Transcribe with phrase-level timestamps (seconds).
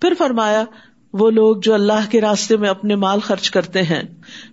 [0.00, 0.64] پھر فرمایا،
[1.12, 4.02] وہ لوگ جو اللہ کے راستے میں اپنے مال خرچ کرتے ہیں،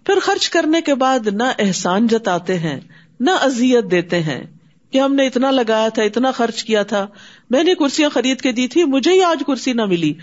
[0.03, 2.79] پھر خرچ کرنے کے بعد نہ احسان جتاتے ہیں،
[3.19, 4.43] نہ ازیت دیتے ہیں
[4.91, 7.07] کہ ہم نے اتنا لگایا تھا، اتنا خرچ کیا تھا،
[7.49, 10.13] میں نے کرسیاں خرید کے دی تھی، مجھے ہی آج کرسی نہ ملی۔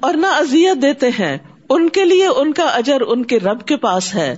[0.00, 1.38] اور نہ ازیت دیتے ہیں،
[1.68, 4.36] ان کے لیے ان کا اجر ان کے رب کے پاس ہے۔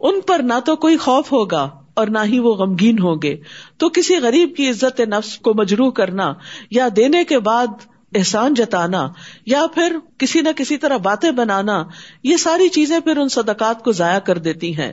[0.00, 3.36] ان پر نہ تو کوئی خوف ہوگا اور نہ ہی وہ غمگین ہوں گے۔
[3.76, 6.32] تو کسی غریب کی عزت نفس کو مجروح کرنا
[6.70, 7.66] یا دینے کے بعد
[8.14, 9.08] احسان جتانا
[9.46, 11.84] یا پھر کسی نہ کسی طرح باتیں بنانا،
[12.22, 14.92] یہ ساری چیزیں پھر ان صدقات کو ضائع کر دیتی ہیں۔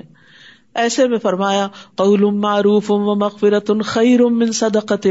[0.76, 5.08] ایسے میں فرمایا قول معروف و مغفرت خیر من صدقت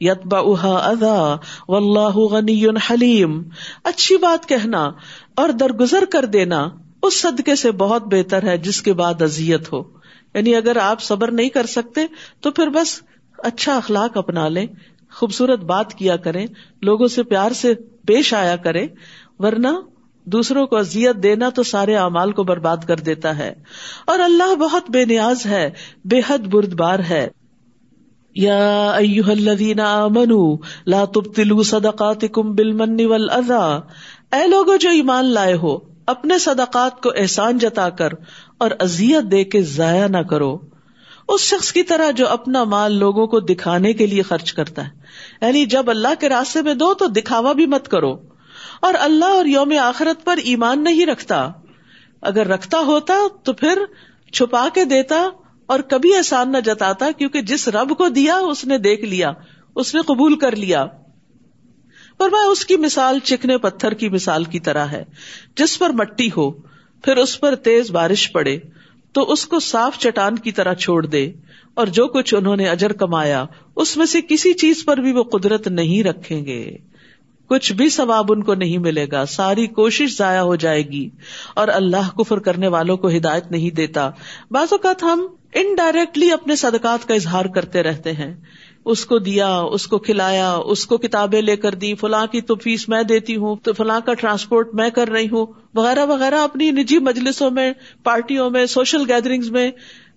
[0.00, 1.36] یتبعها اذا
[1.68, 3.42] واللہ غنی حلیم۔
[3.84, 4.90] اچھی بات کہنا
[5.34, 6.68] اور درگزر کر دینا
[7.02, 9.82] اس صدقے سے بہت بہتر ہے جس کے بعد اذیت ہو۔
[10.34, 12.00] یعنی اگر آپ صبر نہیں کر سکتے
[12.40, 13.02] تو پھر بس
[13.38, 14.66] اچھا اخلاق اپنا لیں۔
[15.18, 16.46] خوبصورت بات کیا کریں،
[16.82, 17.74] لوگوں سے پیار سے
[18.06, 18.86] پیش آیا کرے
[19.38, 19.68] ورنہ
[20.24, 23.54] دوسروں کو ازیت دینا تو سارے اعمال کو برباد کر دیتا ہے۔
[24.06, 25.70] اور اللہ بہت بے نیاز ہے،
[26.04, 27.28] بے حد بردبار ہے۔
[28.34, 28.92] یا
[29.26, 33.80] الذین آمنوا لا تبطلوا صدقاتکم بالمن والاذا
[34.32, 38.08] اے لوگوں جو ایمان لائے ہو، اپنے صدقات کو احسان جتا کر
[38.58, 40.58] اور ازیت دے کے ضائع نہ کرو۔
[41.28, 44.90] اس شخص کی طرح جو اپنا مال لوگوں کو دکھانے کے لیے خرچ کرتا ہے۔
[45.46, 48.16] یعنی جب اللہ کے راستے میں دو تو دکھاوا بھی مت کرو۔
[48.80, 51.50] اور اللہ اور یوم آخرت پر ایمان نہیں رکھتا۔
[52.20, 53.78] اگر رکھتا ہوتا تو پھر
[54.32, 55.28] چھپا کے دیتا
[55.66, 59.32] اور کبھی احسان نہ جتاتا کیونکہ جس رب کو دیا اس نے دیکھ لیا،
[59.74, 60.86] اس نے قبول کر لیا۔
[62.18, 65.04] پر میں اس کی مثال چکنے پتھر کی مثال کی طرح ہے۔
[65.56, 66.50] جس پر مٹی ہو،
[67.02, 68.58] پھر اس پر تیز بارش پڑے۔
[69.12, 71.32] تو اس کو صاف چٹان کی طرح چھوڑ دے
[71.74, 73.44] اور جو کچھ انہوں نے اجر کمایا،
[73.76, 76.76] اس میں سے کسی چیز پر بھی وہ قدرت نہیں رکھیں گے۔
[77.48, 81.08] کچھ بھی ثواب ان کو نہیں ملے گا، ساری کوشش ضائع ہو جائے گی
[81.54, 84.10] اور اللہ کفر کرنے والوں کو ہدایت نہیں دیتا۔
[84.50, 88.34] بعض اوقات ہم انڈائریکٹلی اپنے صدقات کا اظہار کرتے رہتے ہیں۔
[88.88, 92.54] اس کو دیا، اس کو کھلایا، اس کو کتابیں لے کر دی، فلاں کی تو
[92.54, 96.70] فیس میں دیتی ہوں، تو فلاں کا ٹرانسپورٹ میں کر رہی ہوں، وغیرہ وغیرہ، اپنی
[96.70, 97.72] نجی مجلسوں میں،
[98.04, 99.70] پارٹیوں میں، سوشل گیدرنگ میں۔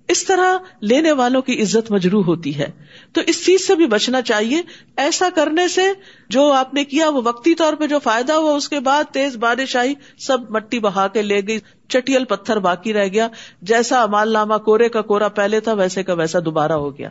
[0.08, 2.68] اس طرح لینے والوں کی عزت مجروح ہوتی ہے۔
[3.14, 4.62] تو اس چیز سے بھی بچنا چاہیے۔
[4.98, 5.82] ایسا کرنے سے
[6.30, 9.38] جو آپ نے کیا، وہ وقتی طور پہ جو فائدہ ہوا، اس کے بعد تیز
[9.38, 11.60] بارش آئی سب مٹی بہا کے لے گئی،
[11.90, 13.28] چٹیل پتھر باقی رہ گیا۔
[13.62, 17.10] جیسا مال نامہ کورے کا کورا پہلے تھا، ویسے کا ویسا دوبارہ ہو گیا۔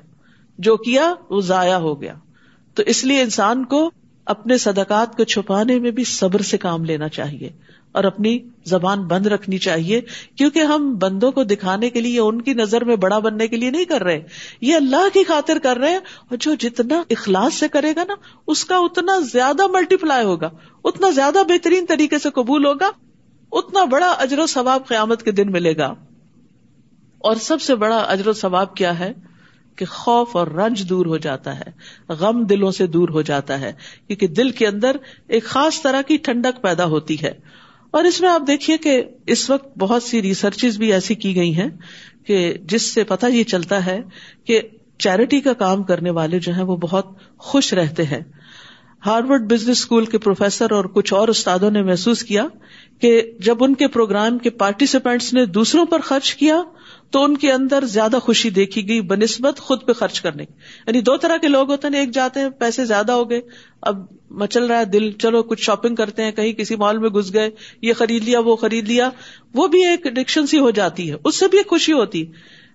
[0.61, 2.15] جو کیا وہ ضائع ہو گیا۔
[2.75, 3.91] تو اس لیے انسان کو
[4.25, 7.51] اپنے صدقات کو چھپانے میں بھی صبر سے کام لینا چاہیے
[7.93, 10.01] اور اپنی زبان بند رکھنی چاہیے،
[10.37, 13.71] کیونکہ ہم بندوں کو دکھانے کے لیے، ان کی نظر میں بڑا بننے کے لیے
[13.71, 14.23] نہیں کر رہے۔
[14.61, 18.15] یہ اللہ کی خاطر کر رہے ہیں اور جو جتنا اخلاص سے کرے گا نا،
[18.47, 20.51] اس کا اتنا زیادہ ملٹی پلائی ہوگا،
[20.85, 22.91] اتنا زیادہ بہترین طریقے سے قبول ہوگا،
[23.53, 25.95] اتنا بڑا اجر و ثواب قیامت کے دن ملے گا۔
[27.19, 29.13] اور سب سے بڑا اجر و ثواب کیا ہے؟
[29.81, 31.71] کہ خوف اور رنج دور ہو جاتا ہے،
[32.09, 33.73] غم دلوں سے دور ہو جاتا ہے،
[34.07, 34.97] کیونکہ دل کے اندر
[35.29, 37.33] ایک خاص طرح کی ٹھنڈک پیدا ہوتی ہے۔
[37.91, 41.57] اور اس میں آپ دیکھیے کہ اس وقت بہت سی ریسرچ بھی ایسی کی گئی
[41.57, 41.69] ہیں
[42.27, 44.01] کہ جس سے پتا یہ چلتا ہے
[44.45, 44.61] کہ
[44.99, 47.07] چیریٹی کا کام کرنے والے جو ہیں وہ بہت
[47.39, 48.21] خوش رہتے ہیں۔
[49.07, 52.47] ہارورڈ بزنس اسکول کے پروفیسر اور کچھ اور استادوں نے محسوس کیا
[53.01, 56.63] کہ جب ان کے پروگرام کے پارٹیسپینٹس نے دوسروں پر خرچ کیا
[57.11, 60.43] تو ان کے اندر زیادہ خوشی دیکھی گئی بنسبت خود پہ خرچ کرنے
[60.87, 63.41] یعنی دو طرح کے لوگ ہوتے ہیں، ایک جاتے ہیں، پیسے زیادہ ہو گئے،
[63.83, 63.97] اب
[64.31, 67.51] مچل رہا ہے دل، چلو کچھ شاپنگ کرتے ہیں، کہیں کسی مال میں گھس گئے،
[67.83, 69.11] یہ خرید لیا، وہ خرید لیا،
[69.55, 72.25] وہ بھی ایک اڈکشن سی ہو جاتی ہے، اس سے بھی ایک خوشی ہوتی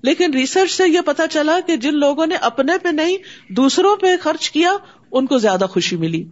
[0.01, 3.17] لیکن ریسرچ سے یہ پتا چلا کہ جن لوگوں نے اپنے پہ نہیں،
[3.49, 4.71] دوسروں پہ خرچ کیا،
[5.11, 6.23] ان کو زیادہ خوشی ملی۔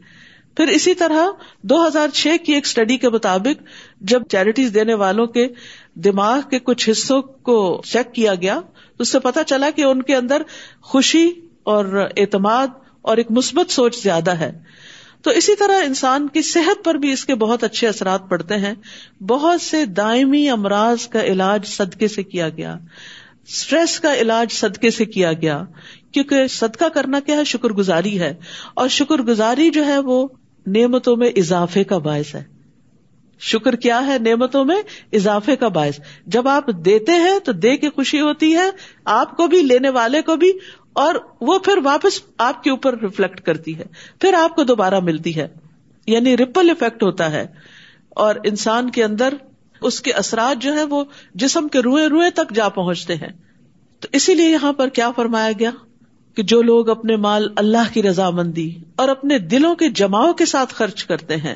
[0.58, 1.26] پھر اسی طرح
[1.62, 3.64] دو ہزار چھ کی ایک اسٹڈی کے مطابق
[4.02, 5.48] جب چیریٹیز دینے والوں کے
[5.96, 8.60] دماغ کے کچھ حصوں کو چیک کیا گیا،
[8.98, 10.42] تو اس سے پتا چلا کہ ان کے اندر
[10.82, 11.32] خوشی
[11.64, 12.68] اور اعتماد
[13.02, 14.60] اور ایک مثبت سوچ زیادہ ہے۔
[15.22, 18.74] تو اسی طرح انسان کی صحت پر بھی اس کے بہت اچھے اثرات پڑتے ہیں۔
[19.24, 22.78] بہت سے دائمی امراض کا علاج صدقے سے کیا گیا۔
[23.48, 25.64] اسٹریس کا علاج صدقے سے کیا گیا۔
[26.12, 28.34] کیونکہ صدقہ کرنا کیا ہے؟ شکر گزاری ہے۔
[28.74, 30.28] اور شکر گزاری جو ہے وہ
[30.68, 32.44] نعمتوں میں اضافے کا باعث ہے۔
[33.40, 34.82] شکر کیا ہے نعمتوں میں؟
[35.14, 38.70] اضافے کا باعث۔ جب آپ دیتے ہیں تو دے کے خوشی ہوتی ہے،
[39.06, 40.52] آپ کو بھی، لینے والے کو بھی،
[40.94, 43.84] اور وہ پھر واپس آپ کے اوپر ریفلیکٹ کرتی ہے۔
[44.20, 45.48] پھر آپ کو دوبارہ ملتی ہے۔
[46.08, 47.48] یعنی ریپل افیکٹ ہوتا ہے۔
[48.10, 49.34] اور انسان کے اندر
[49.82, 51.04] اس کے اثرات جو ہے وہ
[51.36, 53.32] جسم کے روئے روئے تک جا پہنچتے ہیں۔
[54.00, 55.72] تو اسی لیے یہاں پر کیا فرمایا گیا؟
[56.36, 60.74] کہ جو لوگ اپنے مال اللہ کی رضامندی اور اپنے دلوں کے جماؤ کے ساتھ
[60.74, 61.56] خرچ کرتے ہیں،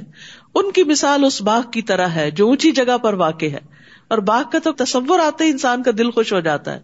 [0.56, 3.77] ان کی مثال اس باغ کی طرح ہے جو اونچی جگہ پر واقع ہے۔
[4.07, 6.79] اور باغ کا تو تصور آتے ہی انسان کا دل خوش ہو جاتا ہے۔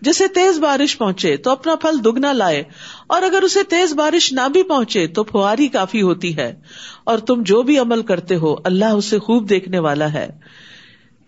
[0.00, 2.62] جسے تیز بارش پہنچے تو اپنا پھل دگنا لائے،
[3.06, 6.54] اور اگر اسے تیز بارش نہ بھی پہنچے تو فواری کافی ہوتی ہے۔
[7.04, 10.28] اور تم جو بھی عمل کرتے ہو، اللہ اسے خوب دیکھنے والا ہے۔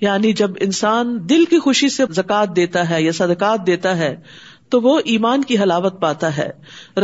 [0.01, 4.17] یعنی جب انسان دل کی خوشی سے زکات دیتا ہے یا صدقات دیتا ہے
[4.69, 6.51] تو وہ ایمان کی حلاوت پاتا ہے۔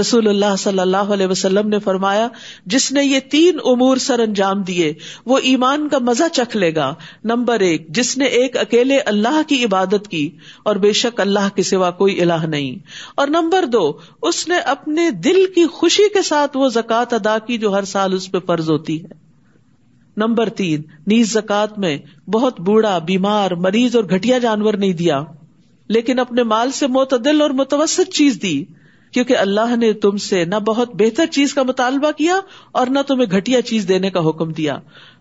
[0.00, 2.28] رسول اللہ صلی اللہ علیہ وسلم نے فرمایا،
[2.66, 4.94] جس نے یہ تین امور سر انجام دیے،
[5.26, 6.94] وہ ایمان کا مزہ چکھ لے گا۔
[7.24, 10.30] نمبر ایک، جس نے ایک اکیلے اللہ کی عبادت کی،
[10.62, 12.78] اور بے شک اللہ کے سوا کوئی الہ نہیں۔
[13.14, 17.58] اور نمبر دو، اس نے اپنے دل کی خوشی کے ساتھ وہ زکوٰۃ ادا کی
[17.58, 19.24] جو ہر سال اس پہ فرض ہوتی ہے۔
[20.16, 21.98] نمبر تین، نیز زکات میں
[22.30, 25.22] بہت بوڑھا، بیمار، مریض اور گٹیا جانور نہیں دیا۔
[25.88, 28.64] لیکن اپنے مال سے معتدل اور متوسط چیز دی،
[29.12, 32.40] کیونکہ اللہ نے تم سے نہ بہت بہتر چیز کا مطالبہ کیا
[32.72, 34.78] اور نہ تمہیں گٹیا چیز دینے کا حکم دیا۔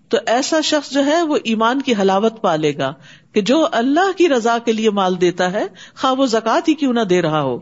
[0.10, 2.94] تو ایسا شخص جو ہے، وہ ایمان کی حلاوت پالے گا
[3.34, 5.66] کہ جو اللہ کی رضا کے لیے مال دیتا ہے،
[5.96, 7.58] خواہ وہ زکات ہی کیوں نہ دے رہا ہو۔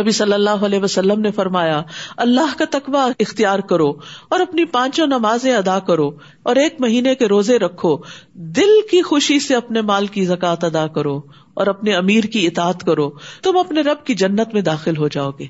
[0.00, 1.82] نبی صلی اللہ علیہ وسلم نے فرمایا،
[2.16, 3.90] اللہ کا تقوی اختیار کرو
[4.28, 6.10] اور اپنی پانچوں نمازیں ادا کرو
[6.42, 7.96] اور ایک مہینے کے روزے رکھو۔
[8.34, 11.20] دل کی خوشی سے اپنے مال کی زکات ادا کرو۔
[11.56, 13.10] اور اپنے امیر کی اطاعت کرو۔
[13.42, 15.46] تم اپنے رب کی جنت میں داخل ہو جاؤ گے۔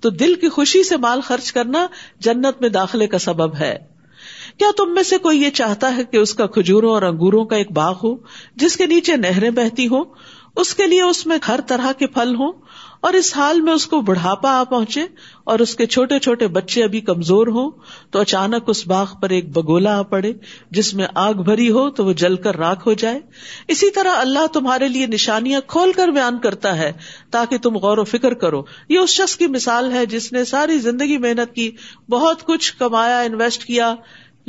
[0.00, 1.86] تو دل کی خوشی سے مال خرچ کرنا
[2.18, 3.78] جنت میں داخلے کا سبب ہے۔
[4.58, 7.56] کیا تم میں سے کوئی یہ چاہتا ہے کہ اس کا کھجوروں اور انگوروں کا
[7.56, 8.16] ایک باغ ہو
[8.56, 10.04] جس کے نیچے نہریں بہتی ہوں؟
[10.56, 12.52] اس کے لیے اس میں ہر طرح کے پھل ہوں۔
[13.00, 15.00] اور اس حال میں اس کو بڑھاپا آ پہنچے
[15.44, 17.70] اور اس کے چھوٹے چھوٹے بچے ابھی کمزور ہوں
[18.10, 20.32] تو اچانک اس باغ پر ایک بگولا آ پڑے
[20.70, 23.20] جس میں آگ بھری ہو تو وہ جل کر راک ہو جائے۔
[23.68, 26.92] اسی طرح اللہ تمہارے لیے نشانیاں کھول کر بیان کرتا ہے
[27.30, 30.78] تاکہ تم غور و فکر کرو۔ یہ اس شخص کی مثال ہے جس نے ساری
[30.78, 31.70] زندگی محنت کی،
[32.10, 33.94] بہت کچھ کمایا، انویسٹ کیا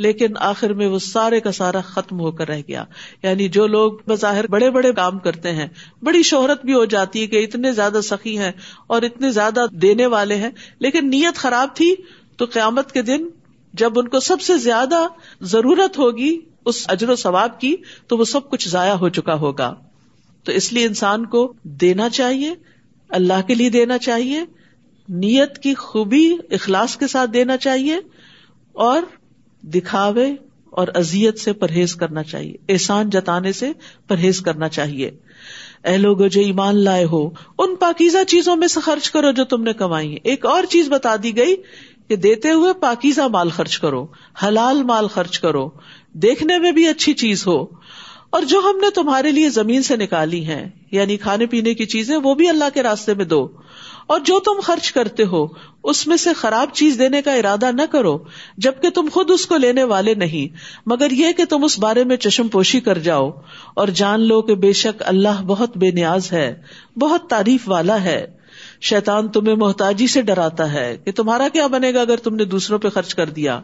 [0.00, 2.84] لیکن آخر میں وہ سارے کا سارا ختم ہو کر رہ گیا۔
[3.22, 5.68] یعنی جو لوگ بظاہر بڑے بڑے کام کرتے ہیں،
[6.02, 8.52] بڑی شہرت بھی ہو جاتی ہے کہ اتنے زیادہ سخی ہیں
[8.86, 11.94] اور اتنے زیادہ دینے والے ہیں، لیکن نیت خراب تھی
[12.36, 13.28] تو قیامت کے دن
[13.74, 15.06] جب ان کو سب سے زیادہ
[15.40, 17.76] ضرورت ہوگی اس اجر و ثواب کی،
[18.06, 19.74] تو وہ سب کچھ ضائع ہو چکا ہوگا۔
[20.44, 22.54] تو اس لیے انسان کو دینا چاہیے،
[23.08, 24.40] اللہ کے لیے دینا چاہیے،
[25.08, 27.96] نیت کی خوبی اخلاص کے ساتھ دینا چاہیے
[28.72, 29.02] اور
[29.62, 30.34] دکھاوے
[30.70, 33.72] اور ازیت سے پرہیز کرنا چاہیے۔ احسان جتانے سے
[34.08, 35.10] پرہیز کرنا چاہیے۔
[35.84, 39.62] اے لوگ جو ایمان لائے ہو، ان پاکیزہ چیزوں میں سے خرچ کرو جو تم
[39.62, 41.56] نے کمائی ایک اور چیز بتا دی گئی
[42.08, 44.06] کہ دیتے ہوئے پاکیزہ مال خرچ کرو،
[44.46, 45.70] حلال مال خرچ کرو۔
[46.12, 47.66] دیکھنے میں بھی اچھی چیز ہو۔
[48.30, 52.16] اور جو ہم نے تمہارے لیے زمین سے نکالی ہیں یعنی کھانے پینے کی چیزیں،
[52.16, 53.48] وہ بھی اللہ کے راستے میں دو۔
[54.10, 55.46] اور جو تم خرچ کرتے ہو،
[55.84, 58.18] اس میں سے خراب چیز دینے کا ارادہ نہ کرو،
[58.56, 60.54] جبکہ تم خود اس کو لینے والے نہیں،
[60.86, 63.30] مگر یہ کہ تم اس بارے میں چشم پوشی کر جاؤ۔
[63.74, 66.62] اور جان لو کہ بے شک اللہ بہت بے نیاز ہے،
[67.00, 68.26] بہت تعریف والا ہے۔
[68.80, 72.78] شیطان تمہیں محتاجی سے ڈراتا ہے کہ تمہارا کیا بنے گا اگر تم نے دوسروں
[72.78, 73.60] پہ خرچ کر دیا۔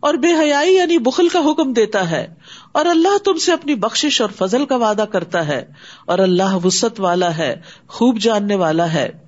[0.00, 2.34] اور بے حیائی یعنی بخل کا حکم دیتا ہے۔
[2.72, 5.64] اور اللہ تم سے اپنی بخش اور فضل کا وعدہ کرتا ہے۔
[6.06, 9.23] اور اللہ وسط والا ہے، خوب جاننے والا ہے۔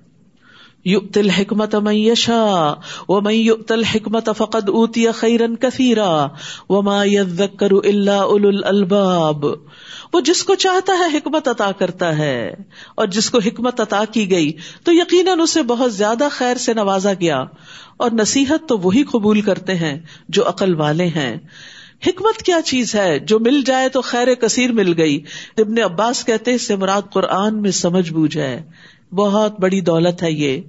[0.86, 2.72] یؤت الحکمت من یشاء
[3.08, 6.26] ومن یؤت الحکمت فقد اوتی خیرا کثیرا
[6.68, 9.44] وما یذکر الا اولو الالباب
[10.12, 12.54] وہ جس کو چاہتا ہے حکمت عطا کرتا ہے،
[12.94, 14.52] اور جس کو حکمت عطا کی گئی،
[14.84, 17.44] تو یقیناً اسے بہت زیادہ خیر سے نوازا گیا۔
[17.96, 21.36] اور نصیحت تو وہی قبول کرتے ہیں جو عقل والے ہیں۔
[22.06, 25.24] حکمت کیا چیز ہے؟ جو مل جائے تو خیر کثیر مل گئی۔
[25.58, 28.62] ابن عباس کہتے اس سے مراد قرآن میں سمجھ بوجھ ہے۔
[29.12, 30.60] بہت بڑی دولت ہے یہ۔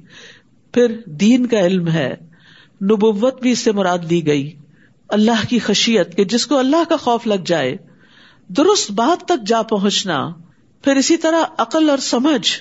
[0.74, 2.16] پھر دین کا علم ہے۔
[2.82, 4.54] نبوت بھی اس سے مراد لی گئی۔
[5.10, 7.78] اللہ کی خشیت کہ جس کو اللہ کا خوف لگ جائے۔
[8.50, 10.30] درست بات تک جا پہنچنا۔
[10.84, 12.52] پھر اسی طرح عقل اور سمجھ۔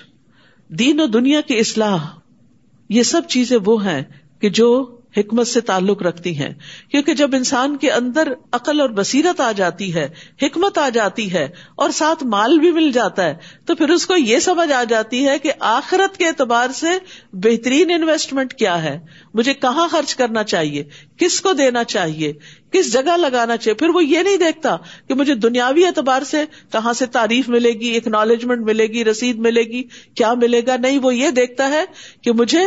[0.68, 2.06] دین و دنیا کی اصلاح۔
[2.88, 4.02] یہ سب چیزیں وہ ہیں
[4.38, 6.54] کہ جو حکمت سے تعلق رکھتی ہیں۔
[6.90, 10.08] کیونکہ جب انسان کے اندر عقل اور بصیرت آ جاتی ہے،
[10.42, 13.34] حکمت آ جاتی ہے اور ساتھ مال بھی مل جاتا ہے،
[13.66, 16.86] تو پھر اس کو یہ سمجھ آ جاتی ہے کہ آخرت کے اعتبار سے
[17.32, 19.00] بہترین انویسٹمنٹ کیا ہے۔
[19.34, 20.84] مجھے کہاں خرچ کرنا چاہیے؟
[21.16, 22.32] کس کو دینا چاہیے؟
[22.70, 24.76] کس جگہ لگانا چاہیے؟ پھر وہ یہ نہیں دیکھتا
[25.08, 29.62] کہ مجھے دنیاوی اعتبار سے کہاں سے تعریف ملے گی اکنالجمنٹ ملے گی، رسید ملے
[29.62, 29.82] گی،
[30.14, 31.84] کیا ملے گا؟ نہیں، وہ یہ دیکھتا ہے
[32.22, 32.62] کہ مجھے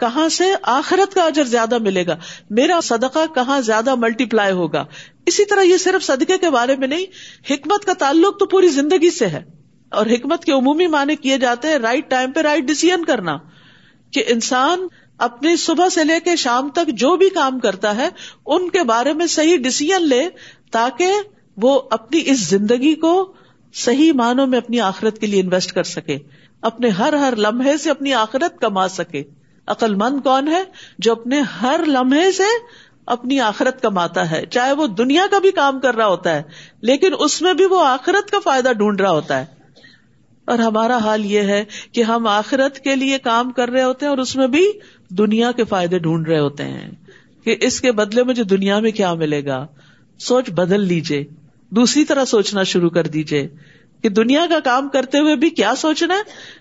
[0.00, 2.16] کہاں سے آخرت کا اجر زیادہ ملے گا؟
[2.50, 4.84] میرا صدقہ کہاں زیادہ ملٹی پلائی ہوگا؟
[5.26, 7.04] اسی طرح یہ صرف صدقے کے بارے میں نہیں،
[7.50, 9.44] حکمت کا تعلق تو پوری زندگی سے ہے۔
[9.88, 13.38] اور حکمت کے عمومی معنی کیے جاتے ہیں رائٹ ٹائم پہ رائٹ ڈیسیزن کرنا۔
[14.12, 14.86] کہ انسان
[15.18, 18.08] اپنی صبح سے لے کے شام تک جو بھی کام کرتا ہے،
[18.46, 20.28] ان کے بارے میں صحیح ڈسیزن لے
[20.70, 21.12] تاکہ
[21.56, 23.32] وہ اپنی اس زندگی کو
[23.74, 26.18] صحیح معنوں میں اپنی آخرت کے لیے انویسٹ کر سکے۔
[26.62, 29.22] اپنے ہر ہر لمحے سے اپنی آخرت کما سکے۔
[29.66, 30.62] عقل مند کون ہے
[30.98, 32.42] جو اپنے ہر لمحے سے
[33.06, 36.42] اپنی آخرت کماتا ہے؟ چاہے وہ دنیا کا بھی کام کر رہا ہوتا ہے،
[36.80, 39.44] لیکن اس میں بھی وہ آخرت کا فائدہ ڈھونڈ رہا ہوتا ہے۔
[40.44, 44.10] اور ہمارا حال یہ ہے کہ ہم آخرت کے لیے کام کر رہے ہوتے ہیں
[44.10, 44.70] اور اس میں بھی
[45.10, 46.90] دنیا کے فائدے ڈھونڈ رہے ہوتے ہیں۔
[47.44, 49.66] کہ اس کے بدلے مجھے دنیا میں کیا ملے گا؟
[50.18, 51.24] سوچ بدل لیجیے
[51.70, 53.48] دوسری طرح سوچنا شروع کر دیجیے
[54.02, 56.20] کہ دنیا کا کام کرتے ہوئے بھی کیا سوچنا ہے؟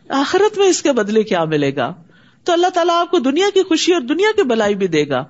[0.10, 1.94] آخرت میں اس کے بدلے کیا ملے گا؟
[2.44, 5.24] تو اللہ تعالیٰ آپ کو دنیا کی خوشی اور دنیا کی بلائی بھی دے گا۔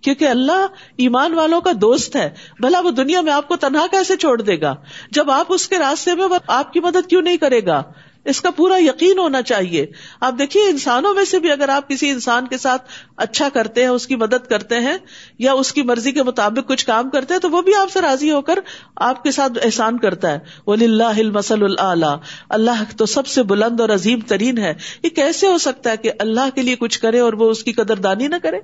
[0.00, 2.30] کیونکہ اللہ ایمان والوں کا دوست ہے۔
[2.60, 4.74] بھلا وہ دنیا میں آپ کو تنہا کیسے چھوڑ دے گا؟
[5.10, 7.82] جب آپ اس کے راستے میں آپ کی مدد کیوں نہیں کرے گا؟
[8.26, 9.86] اس کا پورا یقین ہونا چاہیے۔
[10.20, 12.82] آپ دیکھیے، انسانوں میں سے بھی اگر آپ کسی انسان کے ساتھ
[13.16, 14.98] اچھا کرتے ہیں، اس کی مدد کرتے ہیں،
[15.38, 18.00] یا اس کی مرضی کے مطابق کچھ کام کرتے ہیں، تو وہ بھی آپ سے
[18.00, 18.58] راضی ہو کر
[18.96, 22.16] آپ کے ساتھ احسان کرتا ہے۔ ولی اللہ مسل اللہ
[22.48, 26.12] اللہ تو سب سے بلند اور عظیم ترین ہے۔ یہ کیسے ہو سکتا ہے کہ
[26.18, 28.58] اللہ کے لیے کچھ کرے اور وہ اس کی قدر دانی نہ کرے؟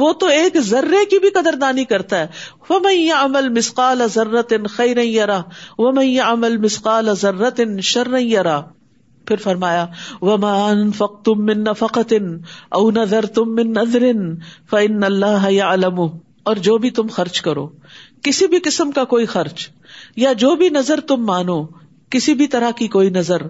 [0.00, 2.26] وہ تو ایک ذرے کی بھی قدر دانی کرتا ہے۔
[2.68, 5.18] وہ میں یہ عمل مسقال ضرورت خی
[5.78, 8.83] وہ میں عمل مسقال ضرورت شر نہیں
[9.26, 9.86] پھر فرمایا
[10.22, 12.12] ومان فق تم من فقت
[12.68, 14.02] او نظر تم من نظر
[14.70, 16.00] فن اللہ علم
[16.42, 17.68] اور جو بھی تم خرچ کرو،
[18.22, 19.68] کسی بھی قسم کا کوئی خرچ،
[20.16, 21.64] یا جو بھی نظر تم مانو،
[22.10, 23.42] کسی بھی طرح کی کوئی نظر،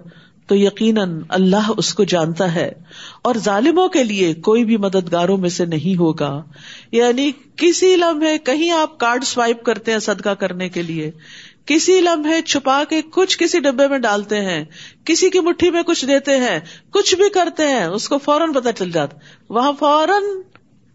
[0.47, 2.71] تو یقیناً اللہ اس کو جانتا ہے۔
[3.21, 6.43] اور ظالموں کے لیے کوئی بھی مددگاروں میں سے نہیں ہوگا۔
[6.91, 11.11] یعنی کسی لمحے کہیں آپ کارڈ سوائپ کرتے ہیں صدقہ کرنے کے لیے۔
[11.65, 14.65] کسی لمحے چھپا کے کچھ کسی ڈبے میں ڈالتے ہیں،
[15.05, 18.71] کسی کی مٹھی میں کچھ دیتے ہیں، کچھ بھی کرتے ہیں، اس کو فوراً پتا
[18.71, 19.17] چل جاتا
[19.49, 20.23] وہاں فوراً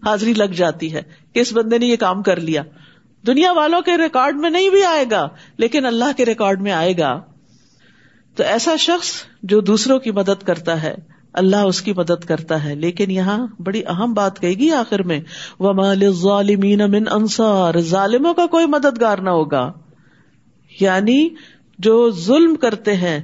[0.06, 1.02] حاضری لگ جاتی ہے
[1.34, 2.62] کہ اس بندے نے یہ کام کر لیا۔
[3.26, 6.98] دنیا والوں کے ریکارڈ میں نہیں بھی آئے گا، لیکن اللہ کے ریکارڈ میں آئے
[6.98, 7.20] گا۔
[8.36, 9.10] تو ایسا شخص
[9.42, 10.94] جو دوسروں کی مدد کرتا ہے،
[11.32, 15.20] اللہ اس کی مدد کرتا ہے۔ لیکن یہاں بڑی اہم بات کہے گی آخر میں
[15.58, 19.72] وہ ظالمین انصار ظالموں کا کوئی مددگار نہ ہوگا۔
[20.80, 21.28] یعنی
[21.78, 23.20] جو ظلم کرتے ہیں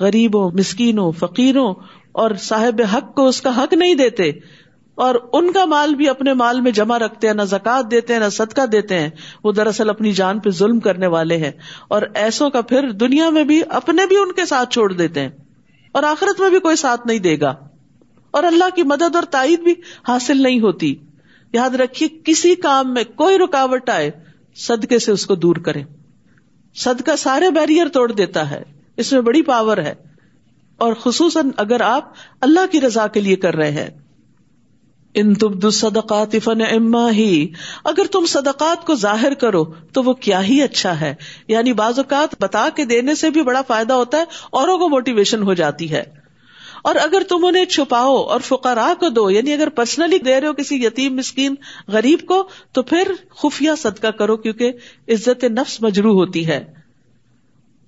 [0.00, 1.74] غریبوں، مسکینوں، فقیروں
[2.12, 4.30] اور صاحب حق کو اس کا حق نہیں دیتے
[4.94, 8.20] اور ان کا مال بھی اپنے مال میں جمع رکھتے ہیں، نہ زکات دیتے ہیں،
[8.20, 9.10] نہ صدقہ دیتے ہیں،
[9.44, 11.52] وہ دراصل اپنی جان پہ ظلم کرنے والے ہیں
[11.88, 15.28] اور ایسوں کا پھر دنیا میں بھی اپنے بھی ان کے ساتھ چھوڑ دیتے ہیں
[15.92, 17.54] اور آخرت میں بھی کوئی ساتھ نہیں دے گا
[18.30, 19.74] اور اللہ کی مدد اور تائید بھی
[20.08, 20.94] حاصل نہیں ہوتی۔
[21.52, 24.10] یاد رکھیے، کسی کام میں کوئی رکاوٹ آئے،
[24.56, 25.82] صدقے سے اس کو دور کرے
[26.74, 28.62] صدقہ سارے بیریئر توڑ دیتا ہے۔
[28.96, 29.94] اس میں بڑی پاور ہے۔
[30.76, 33.90] اور خصوصاً اگر آپ اللہ کی رضا کے لیے کر رہے ہیں۔
[35.14, 37.48] ان تبد صدقات فن اما ہی۔
[37.84, 41.14] اگر تم صدقات کو ظاہر کرو تو وہ کیا ہی اچھا ہے۔
[41.48, 45.42] یعنی بعض اوقات بتا کے دینے سے بھی بڑا فائدہ ہوتا ہے، اوروں کو موٹیویشن
[45.42, 46.19] ہو جاتی ہے۔
[46.84, 50.52] اور اگر تم انہیں چھپاؤ اور فقرا کو دو یعنی اگر پرسنلی دے رہے ہو
[50.52, 51.54] کسی یتیم مسکین
[51.88, 54.72] غریب کو، تو پھر خفیہ صدقہ کرو کیونکہ
[55.08, 56.74] عزت نفس مجرو ہوتی ہے۔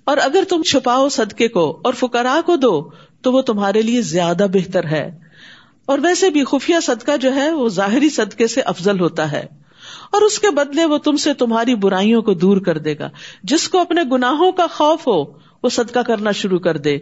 [0.04, 2.88] اور اگر تم چھپاؤ صدقے کو اور فکرا کو دو،
[3.22, 5.18] تو وہ تمہارے لیے زیادہ بہتر ہے۔
[5.86, 9.46] اور ویسے بھی خفیہ صدقہ جو ہے، وہ ظاہری صدقے سے افضل ہوتا ہے۔
[10.10, 13.10] اور اس کے بدلے وہ تم سے تمہاری برائیوں کو دور کر دے گا۔
[13.42, 15.24] جس کو اپنے گناہوں کا خوف ہو،
[15.62, 16.98] وہ صدقہ کرنا شروع کر دے۔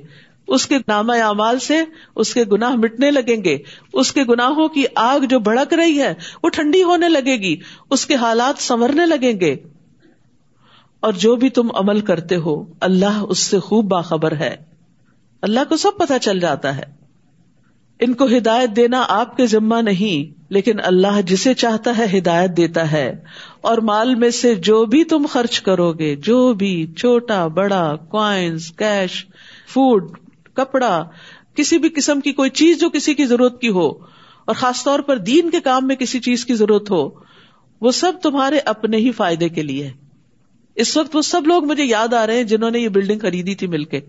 [0.47, 1.77] اس کے نامہ اعمال سے
[2.17, 3.59] اس کے گناہ مٹنے لگیں گے۔
[3.93, 7.57] اس کے گناہوں کی آگ جو بھڑک رہی ہے، وہ ٹھنڈی ہونے لگے گی،
[7.91, 9.57] اس کے حالات سنورنے لگیں گے۔
[11.01, 14.57] اور جو بھی تم عمل کرتے ہو، اللہ اس سے خوب باخبر ہے۔
[15.43, 16.83] اللہ کو سب پتہ چل جاتا ہے۔
[18.01, 22.93] ان کو ہدایت دینا آپ کے ذمہ نہیں، لیکن اللہ جسے چاہتا ہے ہدایت دیتا
[22.93, 23.25] ہے۔
[23.61, 28.71] اور مال میں سے جو بھی تم خرچ کرو گے، جو بھی چھوٹا، بڑا کوائنس
[28.71, 29.27] کیش
[29.69, 30.11] فوڈ
[30.61, 30.93] کپڑا،
[31.55, 33.89] کسی بھی قسم کی کوئی چیز جو کسی کی ضرورت کی ہو،
[34.45, 37.09] اور خاص طور پر دین کے کام میں کسی چیز کی ضرورت ہو،
[37.81, 39.91] وہ سب تمہارے اپنے ہی فائدے کے لیے
[40.77, 43.55] اس وقت وہ سب لوگ مجھے یاد آ رہے ہیں جنہوں نے یہ بلڈنگ خریدی
[43.55, 44.01] تھی مل کے۔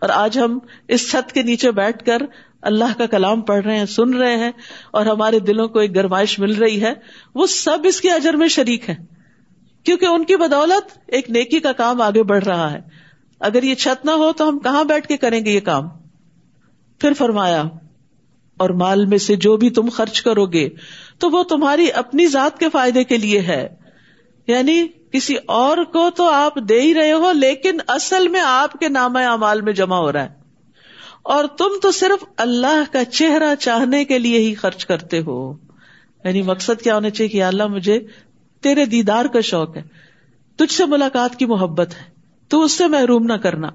[0.00, 2.22] اور آج ہم اس چھت کے نیچے بیٹھ کر
[2.62, 4.50] اللہ کا کلام پڑھ رہے ہیں، سن رہے ہیں،
[4.90, 6.92] اور ہمارے دلوں کو ایک گرمائش مل رہی ہے۔
[7.34, 8.96] وہ سب اس کے اجر میں شریک ہے
[9.86, 12.80] کیونکہ ان کی بدولت ایک نیکی کا کام آگے بڑھ رہا ہے۔
[13.40, 15.88] اگر یہ چھت نہ ہو تو ہم کہاں بیٹھ کے کریں گے یہ کام؟
[16.98, 17.62] پھر فرمایا،
[18.56, 20.68] اور مال میں سے جو بھی تم خرچ کرو گے،
[21.18, 23.68] تو وہ تمہاری اپنی ذات کے فائدے کے لیے ہے۔
[24.46, 28.88] یعنی کسی اور کو تو آپ دے ہی رہے ہو، لیکن اصل میں آپ کے
[28.88, 30.28] نام اعمال میں جمع ہو رہا ہے۔
[31.22, 35.52] اور تم تو صرف اللہ کا چہرہ چاہنے کے لیے ہی خرچ کرتے ہو۔
[36.24, 38.00] یعنی مقصد کیا ہونا چاہیے کہ اللہ، مجھے
[38.60, 39.82] تیرے دیدار کا شوق ہے،
[40.56, 42.15] تجھ سے ملاقات کی محبت ہے۔
[42.48, 43.70] تو اس سے محروم نہ کرنا۔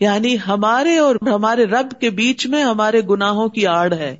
[0.00, 4.16] یعنی ہمارے اور ہمارے رب کے بیچ میں ہمارے گناہوں کی آڑ ہے،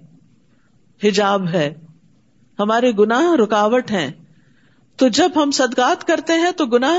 [1.04, 1.74] حجاب ہے،
[2.58, 4.10] ہمارے گناہ رکاوٹ ہیں۔
[4.96, 6.96] تو جب ہم صدقات کرتے ہیں تو گناہ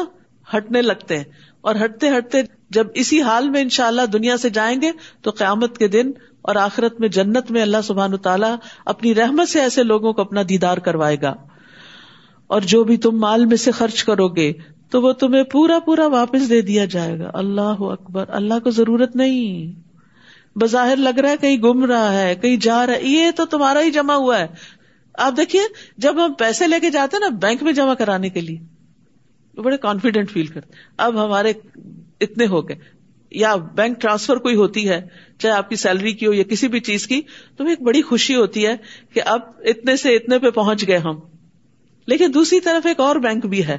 [0.58, 1.24] ہٹنے لگتے ہیں،
[1.62, 5.88] اور ہٹتے ہٹتے جب اسی حال میں انشاءاللہ دنیا سے جائیں گے تو قیامت کے
[5.88, 6.12] دن
[6.42, 10.42] اور آخرت میں جنت میں اللہ سبحان تعالیٰ اپنی رحمت سے ایسے لوگوں کو اپنا
[10.50, 11.36] دیدار کروائے گا۔
[12.48, 14.54] اور جو بھی تم مال میں سے خرچ کرو گے
[14.91, 19.15] تو وہ تمہیں پورا پورا واپس دے دیا جائے گا۔ اللہ اکبر۔ اللہ کو ضرورت
[19.15, 19.79] نہیں۔
[20.55, 23.81] بظاہر لگ رہا ہے کہیں گم رہا ہے، کہیں جا رہا ہے۔ یہ تو تمہارا
[23.81, 24.48] ہی جمع ہوا ہے۔
[25.13, 25.62] آپ دیکھیے،
[25.98, 28.57] جب ہم پیسے لے کے جاتے ہیں نا بینک میں جمع کرانے کے لیے
[29.62, 31.53] بڑے کانفیڈینٹ فیل کرتے اب ہمارے
[32.21, 32.77] اتنے ہو گئے۔
[33.31, 35.07] یا بینک ٹرانسفر کوئی ہوتی ہے،
[35.39, 37.21] چاہے آپ کی سیلری کی ہو یا کسی بھی چیز کی،
[37.57, 38.75] تو ایک بڑی خوشی ہوتی ہے
[39.13, 41.19] کہ اب اتنے سے اتنے پہ پہنچ گئے ہم۔
[42.05, 43.77] لیکن دوسری طرف ایک اور بینک بھی ہے۔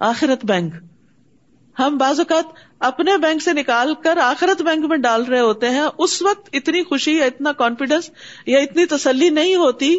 [0.00, 0.74] آخرت بینک۔
[1.78, 2.44] ہم بعض اوقات
[2.80, 6.82] اپنے بینک سے نکال کر آخرت بینک میں ڈال رہے ہوتے ہیں۔ اس وقت اتنی
[6.82, 8.10] خوشی یا اتنا کانفیڈینس
[8.46, 9.98] یا اتنی تسلی نہیں ہوتی۔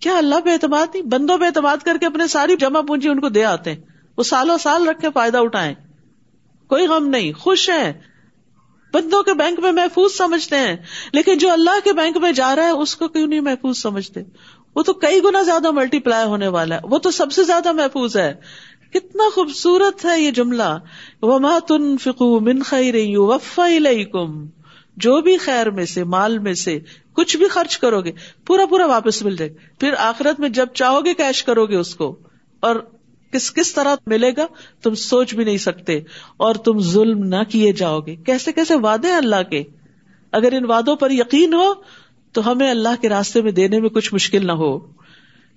[0.00, 3.20] کیا اللہ پہ اعتماد نہیں؟ بندوں پہ اعتماد کر کے اپنے ساری جمع پونجی ان
[3.20, 3.80] کو دے آتے ہیں۔
[4.18, 5.74] وہ سالوں سال رکھ کے فائدہ اٹھائیں۔
[6.66, 7.92] کوئی غم نہیں، خوش ہیں۔
[8.92, 10.76] بندوں کے بینک میں محفوظ سمجھتے ہیں۔
[11.12, 14.20] لیکن جو اللہ کے بینک میں جا رہا ہے، اس کو کیوں نہیں محفوظ سمجھتے؟
[14.76, 17.72] وہ تو کئی گنا زیادہ ملٹی پلائی ہونے والا ہے۔ وہ تو سب سے زیادہ
[17.72, 18.34] محفوظ ہے۔
[18.92, 20.78] کتنا خوبصورت ہے یہ جملہ۔
[21.22, 23.68] وما تن فکو من خیر وفا
[24.12, 24.46] کم
[24.96, 26.78] جو بھی خیر میں سے، مال میں سے
[27.12, 28.12] کچھ بھی خرچ کرو گے،
[28.46, 31.76] پورا پورا واپس مل جائے گا۔ پھر آخرت میں جب چاہو گے کیش کرو گے
[31.76, 32.16] اس کو۔
[32.60, 32.76] اور
[33.32, 34.46] کس کس طرح ملے گا،
[34.82, 36.00] تم سوچ بھی نہیں سکتے۔
[36.36, 39.64] اور تم ظلم نہ کیے جاؤ گے۔ کیسے کیسے وعدے اللہ کے۔
[40.32, 41.74] اگر ان وادوں پر یقین ہو،
[42.32, 44.78] تو ہمیں اللہ کے راستے میں دینے میں کچھ مشکل نہ ہو۔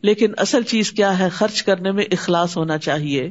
[0.01, 3.29] لیکن اصل چیز کیا ہے؟ خرچ کرنے میں اخلاص ہونا چاہیے۔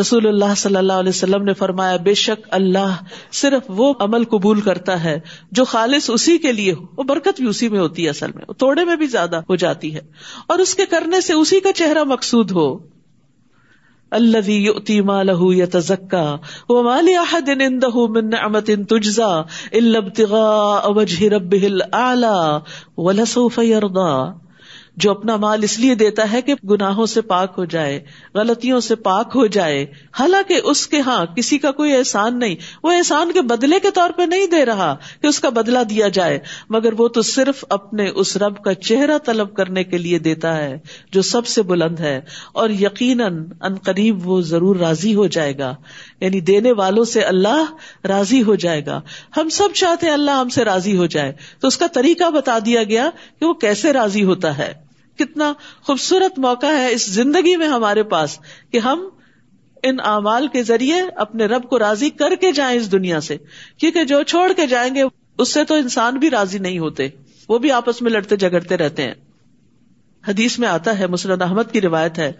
[0.00, 2.96] رسول اللہ صلی اللہ علیہ وسلم نے فرمایا، بے شک اللہ
[3.32, 5.20] صرف وہ عمل قبول کرتا ہے
[5.52, 8.44] جو خالص اسی کے لیے ہو۔ وہ برکت بھی اسی میں ہوتی ہے اصل میں۔
[8.58, 10.00] توڑے میں بھی زیادہ ہو جاتی ہے۔
[10.46, 12.78] اور اس کے کرنے سے اسی کا چہرہ مقصود ہو۔
[14.10, 16.34] الذي يؤتي ماله يتزكى
[16.68, 19.40] وما لاحد عنده من نعمه تجزى
[19.72, 22.58] الا ابتغاء وجه ربه الاعلى
[22.96, 24.49] ولسوف يرضى
[25.00, 28.00] جو اپنا مال اس لیے دیتا ہے کہ گناہوں سے پاک ہو جائے،
[28.34, 29.86] غلطیوں سے پاک ہو جائے۔
[30.20, 34.10] حالانکہ اس کے ہاں کسی کا کوئی احسان نہیں۔ وہ احسان کے بدلے کے طور
[34.16, 38.08] پہ نہیں دے رہا کہ اس کا بدلا دیا جائے، مگر وہ تو صرف اپنے
[38.08, 40.78] اس رب کا چہرہ طلب کرنے کے لیے دیتا ہے
[41.12, 42.20] جو سب سے بلند ہے۔
[42.52, 45.74] اور یقیناً ان قریب وہ ضرور راضی ہو جائے گا۔
[46.20, 47.64] یعنی دینے والوں سے اللہ
[48.06, 49.00] راضی ہو جائے گا۔
[49.36, 52.58] ہم سب چاہتے ہیں اللہ ہم سے راضی ہو جائے۔ تو اس کا طریقہ بتا
[52.66, 53.10] دیا گیا
[53.40, 54.89] کہ وہ کیسے راضی ہوتا ہے۔
[55.20, 55.52] کتنا
[55.82, 58.38] خوبصورت موقع ہے اس زندگی میں ہمارے پاس
[58.72, 59.08] کہ ہم
[59.82, 63.36] ان اعمال کے ذریعے اپنے رب کو راضی کر کے جائیں اس دنیا سے۔
[63.78, 65.02] کیونکہ جو چھوڑ کے جائیں گے،
[65.38, 67.08] اس سے تو انسان بھی راضی نہیں ہوتے،
[67.48, 69.14] وہ بھی آپس میں لڑتے جگڑتے رہتے ہیں۔
[70.28, 72.32] حدیث میں آتا ہے مسرد احمد کی روایت ہے،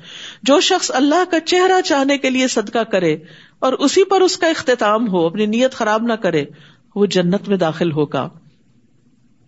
[0.43, 3.17] جو شخص اللہ کا چہرہ چاہنے کے لیے صدقہ کرے
[3.59, 6.45] اور اسی پر اس کا اختتام ہو، اپنی نیت خراب نہ کرے،
[6.95, 8.29] وہ جنت میں داخل ہوگا۔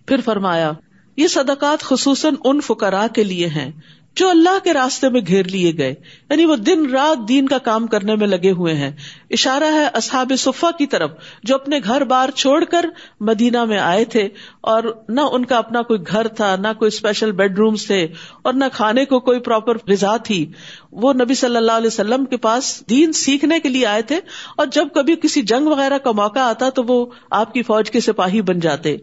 [0.07, 0.73] پھر فرمایا
[1.17, 3.73] یہ صدقات خصوصاً ان فکرا کے لیے ہیں
[4.17, 5.95] جو اللہ کے راستے میں گھیر لیے گئے۔
[6.31, 8.91] یعنی وہ دن رات دین کا کام کرنے میں لگے ہوئے ہیں۔
[9.31, 11.11] اشارہ ہے اصحاب صفا کی طرف،
[11.43, 12.87] جو اپنے گھر بار چھوڑ کر
[13.21, 14.29] مدینہ میں آئے تھے
[14.61, 18.07] اور نہ ان کا اپنا کوئی گھر تھا، نہ کوئی اسپیشل بیڈ رومس تھے
[18.43, 20.53] اور نہ کھانے کو کوئی پراپر غذا تھی۔
[20.93, 24.21] وہ نبی صلی اللہ علیہ وسلم کے پاس دین سیکھنے کے لیے آئے تھے
[24.57, 28.01] اور جب کبھی کسی جنگ وغیرہ کا موقع آتا تو وہ آپ کی فوج کے
[28.01, 28.97] سپاہی بن جاتے۔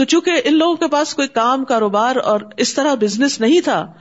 [0.00, 3.92] تو چونکہ ان لوگوں کے پاس کوئی کام، کاروبار اور اس طرح بزنس نہیں تھا،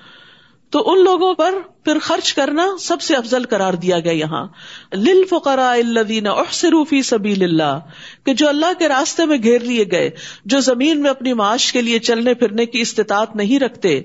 [0.70, 1.54] تو ان لوگوں پر
[1.86, 4.48] پھر خرچ کرنا سب سے افضل قرار دیا گیا یہاں۔
[4.94, 7.80] لل فقرا الدین احسروفی سبی اللہ
[8.26, 10.10] کہ جو اللہ کے راستے میں گھیر لیے گئے،
[10.46, 14.02] جو زمین میں اپنی معاش کے لیے چلنے پھرنے کی استطاعت نہیں رکھتے،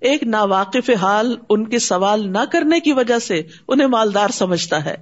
[0.00, 4.96] ایک ناواقف حال ان کے سوال نہ کرنے کی وجہ سے انہیں مالدار سمجھتا ہے۔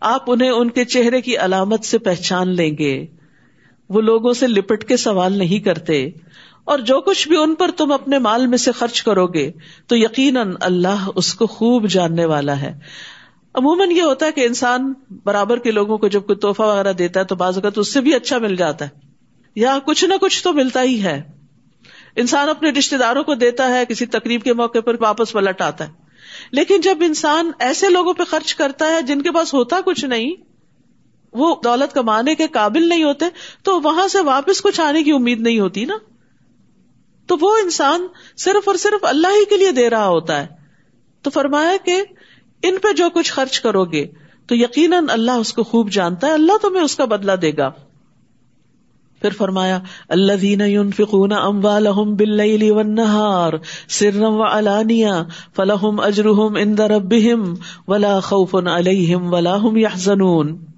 [0.00, 3.21] آپ انہیں ان کے چہرے کی علامت سے پہچان لیں گے۔
[3.92, 6.10] وہ لوگوں سے لپٹ کے سوال نہیں کرتے
[6.64, 9.52] اور جو کچھ بھی ان پر تم اپنے مال میں سے خرچ کرو گے،
[9.86, 12.78] تو یقیناً اللہ اس کو خوب جاننے والا ہے۔
[13.54, 14.92] عموماً یہ ہوتا ہے کہ انسان
[15.24, 18.00] برابر کے لوگوں کو جب کوئی توحفہ وغیرہ دیتا ہے تو بعض اوقات اس سے
[18.00, 18.90] بھی اچھا مل جاتا ہے۔
[19.56, 21.22] یا کچھ نہ کچھ تو ملتا ہی ہے۔
[22.16, 25.88] انسان اپنے رشتے داروں کو دیتا ہے، کسی تقریب کے موقع پر واپس پلٹ آتا
[25.88, 25.92] ہے۔
[26.52, 30.51] لیکن جب انسان ایسے لوگوں پہ خرچ کرتا ہے جن کے پاس ہوتا کچھ نہیں
[31.32, 33.24] وہ دولت کمانے کے قابل نہیں ہوتے،
[33.62, 35.96] تو وہاں سے واپس کچھ آنے کی امید نہیں ہوتی نا۔
[37.26, 40.46] تو وہ انسان صرف اور صرف اللہ ہی کے لیے دے رہا ہوتا ہے۔
[41.22, 42.02] تو فرمایا کہ
[42.62, 44.06] ان پہ جو کچھ خرچ کرو گے،
[44.46, 47.70] تو یقیناً اللہ اس کو خوب جانتا ہے، اللہ تمہیں اس کا بدلا دے گا۔
[49.20, 53.52] پھر فرمایا اللہ دین فکون ام والم بل ونہار
[53.88, 55.22] سرم و علانیا
[55.56, 57.54] فلاحم اجرحم اندر ربہم
[57.88, 60.71] ولا خوف علیہم ولا هم يحزنون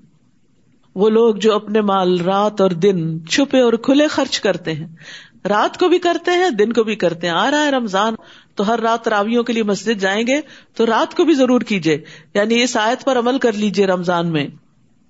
[0.94, 4.86] وہ لوگ جو اپنے مال رات اور دن چھپے اور کھلے خرچ کرتے ہیں۔
[5.48, 8.14] رات کو بھی کرتے ہیں، دن کو بھی کرتے ہیں۔ آ رہا ہے رمضان،
[8.54, 10.40] تو ہر رات راویوں کے لیے مسجد جائیں گے،
[10.74, 11.98] تو رات کو بھی ضرور کیجیے
[12.34, 14.46] یعنی اس آیت پر عمل کر لیجیے رمضان میں۔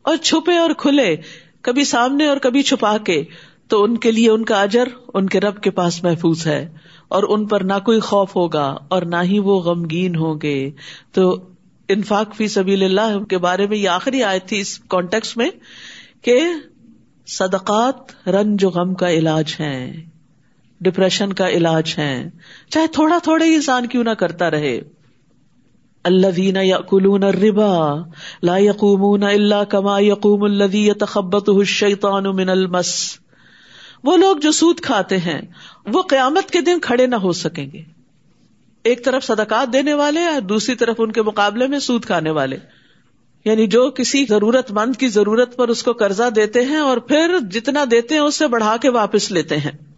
[0.03, 1.17] اور چھپے اور کھلے،
[1.63, 3.25] کبھی سامنے اور کبھی چھپا کے،
[3.69, 6.69] تو ان کے لیے ان کا اجر ان کے رب کے پاس محفوظ ہے۔
[7.09, 10.71] اور ان پر نہ کوئی خوف ہوگا اور نہ ہی وہ غمگین ہوں گے۔
[11.13, 11.39] تو
[11.89, 15.51] انفاق فی سبیل اللہ کے بارے میں یہ آخری آئے تھی اس کانٹیکس میں
[16.23, 16.41] کہ
[17.27, 20.05] صدقات رنج و غم کا علاج ہے
[20.81, 22.31] ڈپریشن کا علاج ہے
[22.71, 24.81] چاہے تھوڑا تھوڑا ہی انسان کیوں نہ کرتا رہے۔
[26.05, 26.79] اللہ دینا یا
[27.33, 27.97] ربا
[28.43, 33.19] لا یقومون اللہ کما یقوم الدی تخبت الشیطان من المس۔
[34.05, 35.41] وہ لوگ جو سود کھاتے ہیں،
[35.87, 37.94] وہ قیامت کے دن کھڑے نہ ہو سکیں گے۔
[38.85, 42.57] ایک طرف صدقات دینے والے اور دوسری طرف ان کے مقابلے میں سود کھانے والے۔
[43.45, 47.39] یعنی جو کسی ضرورت مند کی ضرورت پر اس کو قرضہ دیتے ہیں اور پھر
[47.51, 49.94] جتنا دیتے ہیں اس سے بڑھا کے واپس لیتے ہیں۔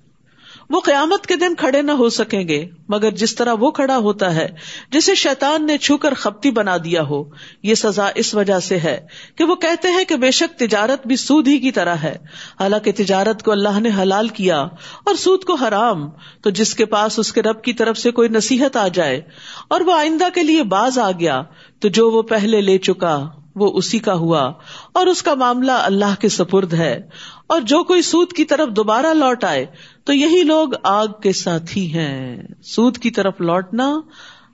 [0.71, 4.35] وہ قیامت کے دن کھڑے نہ ہو سکیں گے، مگر جس طرح وہ کھڑا ہوتا
[4.35, 4.49] ہے،
[4.91, 7.25] جسے شیطان نے چھو کر خپتی بنا دیا ہو،
[7.63, 11.17] یہ سزا اس وجہ سے ہے کہ وہ کہتے ہیں کہ بے شک تجارت بھی
[11.17, 12.17] سود ہی کی طرح ہے۔
[12.61, 14.61] حالانکہ تجارت کو اللہ نے حلال کیا
[15.05, 16.09] اور سود کو حرام،
[16.43, 19.23] تو جس کے پاس اس کے رب کی طرف سے کوئی نصیحت آ جائے
[19.69, 21.43] اور وہ آئندہ کے لیے باز آ گیا،
[21.81, 24.53] تو جو وہ پہلے لے چکا، وہ اسی کا ہوا
[24.93, 27.09] اور اس کا معاملہ اللہ کے سپرد ہے۔
[27.47, 29.67] اور جو کوئی سود کی طرف دوبارہ لوٹ آئے،
[30.05, 34.01] تو یہی لوگ آگ کے ساتھی ہیں۔ سود کی طرف لوٹنا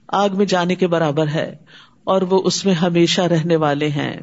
[0.09, 1.55] آگ میں جانے کے برابر ہے،
[2.05, 4.21] اور وہ اس میں ہمیشہ رہنے والے ہیں۔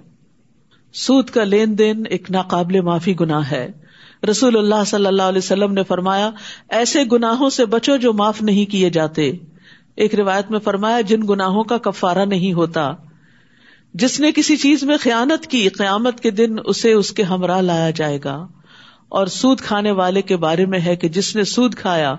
[0.94, 3.68] سود کا لین دین ایک ناقابل معافی گنا ہے۔
[4.30, 6.30] رسول اللہ صلی اللہ علیہ وسلم نے فرمایا،
[6.70, 9.32] ایسے گناہوں سے بچو جو معاف نہیں کیے جاتے۔
[9.96, 12.92] ایک روایت میں فرمایا، جن گناہوں کا کفارہ نہیں ہوتا،
[13.94, 17.90] جس نے کسی چیز میں خیانت کی، قیامت کے دن اسے اس کے ہمراہ لایا
[17.90, 18.38] جائے گا۔
[19.10, 22.16] اور سود کھانے والے کے بارے میں ہے کہ جس نے سود کھایا،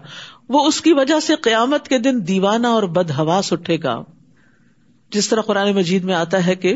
[0.49, 4.03] وہ اس کی وجہ سے قیامت کے دن دیوانہ اور بدہواس اٹھے گا۔
[5.11, 6.75] جس طرح قرآن مجید میں آتا ہے کہ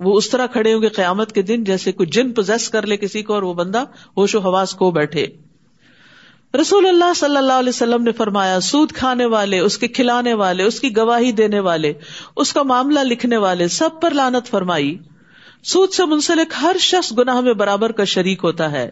[0.00, 2.96] وہ اس طرح کھڑے ہوں گے قیامت کے دن جیسے کوئی جن پوزیس کر لے
[2.96, 3.84] کسی کو اور وہ بندہ
[4.16, 5.26] ہوش و حواس کو بیٹھے۔
[6.60, 10.62] رسول اللہ صلی اللہ علیہ وسلم نے فرمایا، سود کھانے والے، اس کے کھلانے والے،
[10.62, 11.92] اس کی گواہی دینے والے،
[12.36, 14.98] اس کا معاملہ لکھنے والے، سب پر لانت فرمائی۔
[15.64, 18.90] سود سے منسلک ہر شخص گناہ میں برابر کا شریک ہوتا ہے۔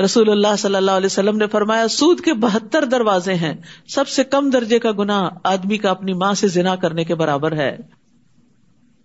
[0.00, 3.54] رسول اللہ صلی اللہ علیہ وسلم نے فرمایا، سود کے بہتر دروازے ہیں۔
[3.88, 7.52] سب سے کم درجے کا گنا آدمی کا اپنی ماں سے زنا کرنے کے برابر
[7.52, 7.76] ہے۔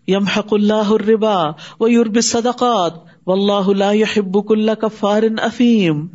[0.08, 1.44] یم حق اللہ الربا
[1.80, 2.94] و یورب صدقات
[3.28, 4.70] و اللہ يحب كل
[5.42, 6.08] افیم۔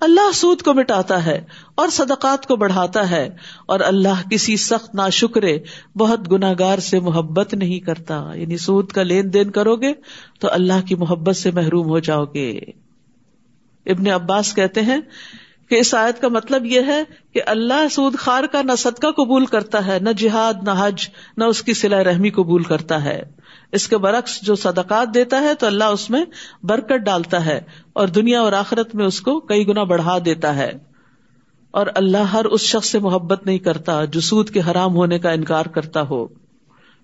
[0.00, 5.08] اللہ سود کو مٹاتا ہے اور صدقات کو بڑھاتا ہے اور اللہ کسی سخت نا
[5.08, 5.58] شکرے
[5.98, 9.92] بہت گناگار سے محبت نہیں کرتا۔ یعنی سود کا لین دین کرو گے
[10.40, 12.60] تو اللہ کی محبت سے محروم ہو جاؤ گے۔
[13.86, 15.00] ابن عباس کہتے ہیں
[15.68, 17.02] کہ اس آیت کا مطلب یہ ہے
[17.34, 21.44] کہ اللہ سود خار کا نہ صدقہ قبول کرتا ہے، نہ جہاد، نہ حج، نہ
[21.44, 23.22] اس کی سلا رحمی قبول کرتا ہے۔
[23.72, 26.24] اس کے برعکس جو صدقات دیتا ہے تو اللہ اس میں
[26.62, 27.60] برکت ڈالتا ہے
[27.92, 30.72] اور دنیا اور آخرت میں اس کو کئی گنا بڑھا دیتا ہے۔
[31.70, 35.30] اور اللہ ہر اس شخص سے محبت نہیں کرتا جو سود کے حرام ہونے کا
[35.30, 36.26] انکار کرتا ہو،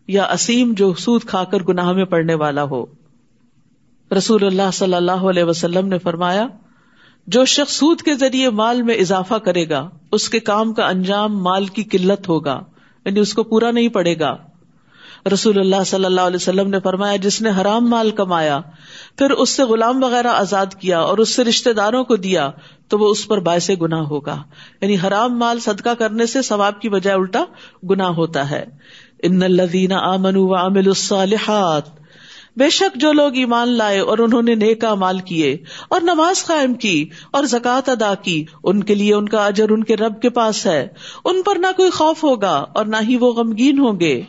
[0.08, 2.84] یا اسیم جو سود کھا کر گناہ میں پڑنے والا ہو۔
[4.16, 6.46] رسول اللہ صلی اللہ علیہ وسلم نے فرمایا
[7.26, 11.42] جو شخص سود کے ذریعے مال میں اضافہ کرے گا، اس کے کام کا انجام
[11.42, 12.62] مال کی قلت ہوگا
[13.04, 14.36] یعنی اس کو پورا نہیں پڑے گا۔
[15.32, 18.60] رسول اللہ صلی اللہ علیہ وسلم نے فرمایا، جس نے حرام مال کمایا،
[19.18, 22.50] پھر اس سے غلام وغیرہ آزاد کیا اور اس سے رشتے داروں کو دیا،
[22.88, 24.42] تو وہ اس پر باعث گنا ہوگا۔
[24.80, 27.44] یعنی حرام مال صدقہ کرنے سے ثواب کی بجائے الٹا
[27.90, 28.64] گنا ہوتا ہے۔
[29.22, 31.95] ان الذین آمنوا وعملوا الصالحات
[32.56, 35.56] بے شک جو لوگ ایمان لائے اور انہوں نے نیکا مال کیے
[35.88, 39.84] اور نماز قائم کی اور زکوٰۃ ادا کی، ان کے لیے ان کا اجر ان
[39.84, 40.88] کے رب کے پاس ہے۔
[41.24, 44.22] ان پر نہ کوئی خوف ہوگا اور نہ ہی وہ غمگین ہوں گے۔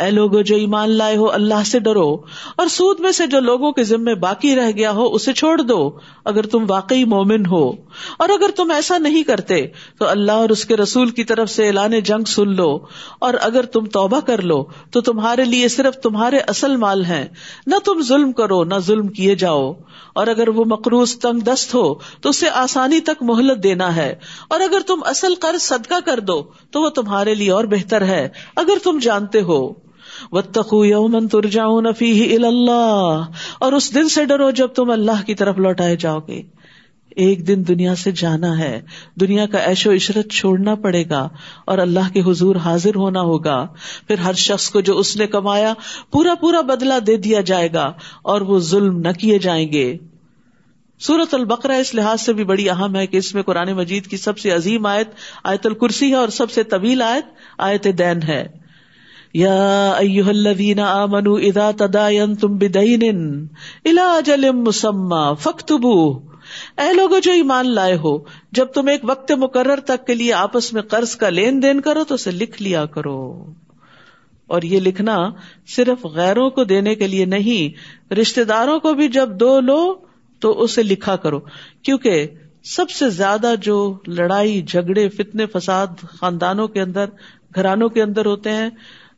[0.00, 2.16] اے لوگو جو ایمان لائے ہو، اللہ سے ڈرو۔
[2.56, 5.90] اور سود میں سے جو لوگوں کے ذمے باقی رہ گیا ہو، اسے چھوڑ دو۔
[6.24, 7.70] اگر تم واقعی مومن ہو،
[8.18, 9.66] اور اگر تم ایسا نہیں کرتے،
[9.98, 12.78] تو اللہ اور اس کے رسول کی طرف سے اعلان جنگ سن لو۔
[13.18, 17.28] اور اگر تم توبہ کر لو، تو تمہارے لیے صرف تمہارے اصل مال ہیں۔
[17.66, 19.72] نہ تم ظلم کرو، نہ ظلم کیے جاؤ۔
[20.14, 24.14] اور اگر وہ مقروض تنگ دست ہو، تو اسے آسانی تک مہلت دینا ہے۔
[24.48, 28.28] اور اگر تم اصل قرض صدقہ کر دو، تو وہ تمہارے لیے اور بہتر ہے۔
[28.56, 29.89] اگر تم جانتے ہو۔
[30.32, 33.24] وتقو یومن ترجعون فیہ اللہ،
[33.58, 36.42] اور اس دن سے ڈرو جب تم اللہ کی طرف لوٹائے جاؤ گے۔
[37.16, 38.80] ایک دن دنیا سے جانا ہے،
[39.20, 41.28] دنیا کا ایش و عشرت چھوڑنا پڑے گا،
[41.64, 43.56] اور اللہ کے حضور حاضر ہونا ہوگا۔
[44.08, 45.72] پھر ہر شخص کو جو اس نے کمایا،
[46.12, 47.92] پورا پورا بدلا دے دیا جائے گا،
[48.22, 49.96] اور وہ ظلم نہ کیے جائیں گے۔
[51.00, 54.16] سورت البقرہ اس لحاظ سے بھی بڑی اہم ہے کہ اس میں قرآن مجید کی
[54.16, 55.08] سب سے عظیم آیت
[55.44, 57.26] آیت الکرسی ہے اور سب سے طویل آیت
[57.58, 58.42] آیت دین ہے۔
[59.34, 63.46] یا ایوہ الذین آمنوا اذا تداینتم بدین
[63.84, 66.30] الى اجل مسمى فاکتبوه
[66.78, 68.18] اے لوگو، جو ایمان لائے ہو،
[68.52, 72.04] جب تم ایک وقت مقرر تک کے لیے آپس میں قرض کا لین دین کرو
[72.04, 73.46] تو اسے لکھ لیا کرو۔
[74.46, 75.30] اور یہ لکھنا
[75.76, 79.94] صرف غیروں کو دینے کے لیے نہیں رشتے داروں کو بھی جب دو لو
[80.40, 81.40] تو اسے لکھا کرو۔
[81.82, 82.26] کیونکہ
[82.64, 87.04] سب سے زیادہ جو لڑائی، جھگڑے، فتنے، فساد خاندانوں کے اندر،
[87.54, 88.70] گھرانوں کے اندر ہوتے ہیں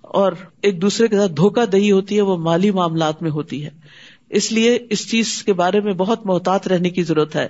[0.02, 3.70] اور ایک دوسرے کے ساتھ دھوکہ دہی ہوتی ہے، وہ مالی معاملات میں ہوتی ہے۔
[4.30, 7.48] اس لیے اس چیز کے بارے میں بہت محتاط رہنے کی ضرورت ہے۔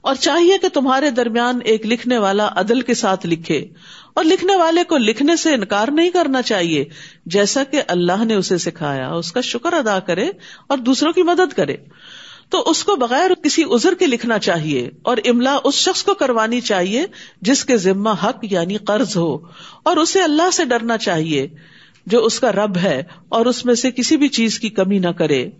[0.00, 3.66] اور چاہیے کہ تمہارے درمیان ایک لکھنے والا عدل کے ساتھ لکھے۔
[4.14, 6.84] اور لکھنے والے کو لکھنے سے انکار نہیں کرنا چاہیے،
[7.26, 10.30] جیسا کہ اللہ نے اسے سکھایا۔ اس کا شکر ادا کرے
[10.66, 11.76] اور دوسروں کی مدد کرے۔
[12.50, 16.60] تو اس کو بغیر کسی ازر کے لکھنا چاہیے اور املا اس شخص کو کروانی
[16.60, 17.06] چاہیے
[17.40, 19.38] جس کے ذمہ حق یعنی قرض ہو
[19.82, 21.48] اور اسے اللہ سے ڈرنا چاہیے
[22.06, 25.08] جو اس کا رب ہے اور اس میں سے کسی بھی چیز کی کمی نہ
[25.08, 25.50] کرے۔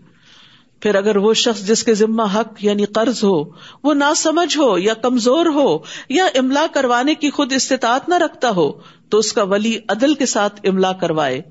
[0.79, 3.43] پھر اگر وہ شخص جس کے ذمہ حق یعنی قرض ہو،
[3.83, 5.77] وہ نہ سمجھ ہو یا کمزور ہو
[6.09, 8.71] یا املا کروانے کی خود استطاعت نہ رکھتا ہو،
[9.09, 11.41] تو اس کا ولی عدل کے ساتھ املا کروائے۔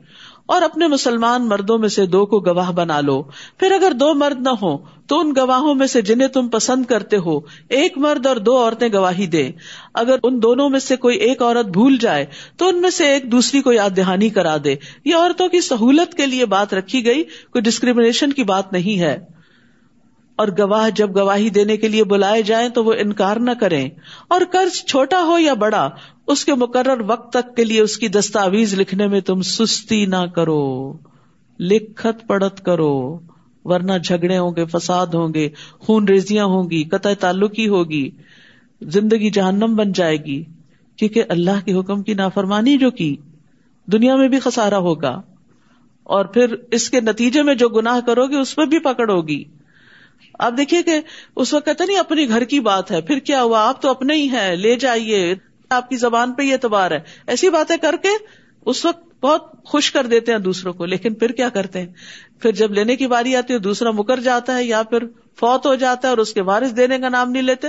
[0.51, 3.23] اور اپنے مسلمان مردوں میں سے دو کو گواہ بنا لو۔
[3.59, 7.17] پھر اگر دو مرد نہ ہو تو ان گواہوں میں سے جنہیں تم پسند کرتے
[7.17, 9.51] ہو، ایک مرد اور دو عورتیں گواہی دے۔
[9.95, 13.33] اگر ان دونوں میں سے کوئی ایک عورت بھول جائے، تو ان میں سے ایک
[13.33, 17.23] دوسری کو یاد دہانی کرا دے۔ یہ عورتوں کی سہولت کے لیے بات رکھی گئی،
[17.23, 19.40] کوئی ڈسکریمنیشن کی بات نہیں ہے۔
[20.41, 23.89] اور گواہ جب گواہی دینے کے لیے بلائے جائیں تو وہ انکار نہ کریں
[24.29, 25.89] اور قرض چھوٹا ہو یا بڑا،
[26.27, 30.27] اس کے مقرر وقت تک کے لیے اس کی دستاویز لکھنے میں تم سستی نہ
[30.35, 30.93] کرو،
[31.61, 33.19] لکھت پڑت کرو،
[33.65, 35.49] ورنہ جھگڑے ہوں گے، فساد ہوں گے،
[35.79, 38.11] خون ریزیاں ہوں گی، قطع تعلقی ہوگی،
[38.83, 40.45] زندگی جہنم بن جائے گی،
[40.97, 43.17] کیونکہ اللہ کے حکم کی نافرمانی جو کی،
[43.87, 45.21] دنیا میں بھی خسارا ہوگا۔
[46.05, 49.45] اور پھر اس کے نتیجے میں جو گناہ کرو گے، اس میں بھی پکڑ ہوگی۔
[50.39, 51.01] آپ دیکھیے کہ
[51.37, 54.15] اس وقت کہتے نہیں اپنی گھر کی بات ہے، پھر کیا ہوا؟ آپ تو اپنے
[54.15, 55.35] ہی ہے لے جائیے،
[55.71, 58.09] آپ کی زبان پہ یہ اعتبار ہے۔ ایسی باتیں کر کے
[58.67, 61.87] اس وقت بہت خوش کر دیتے ہیں دوسروں کو، لیکن پھر کیا کرتے ہیں؟
[62.41, 65.05] پھر جب لینے کی باری آتی ہے دوسرا مکر جاتا ہے یا پھر
[65.41, 67.67] فوت ہو جاتا ہے اور اس کے وارث دینے کا نام نہیں لیتے،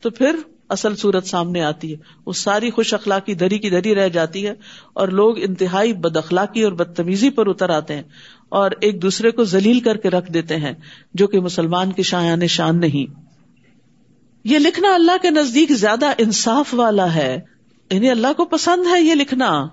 [0.00, 0.36] تو پھر
[0.68, 4.54] اصل صورت سامنے آتی ہے۔ وہ ساری خوش اخلاقی دری کی دری رہ جاتی ہے
[4.92, 8.02] اور لوگ انتہائی بد اخلاقی اور بدتمیزی پر اتر آتے ہیں۔
[8.48, 10.72] اور ایک دوسرے کو ذلیل کر کے رکھ دیتے ہیں،
[11.14, 13.20] جو کہ مسلمان کی شایان شان نہیں۔
[14.44, 17.40] یہ لکھنا اللہ کے نزدیک زیادہ انصاف والا ہے۔
[17.90, 19.68] یعنی اللہ کو پسند ہے یہ لکھنا۔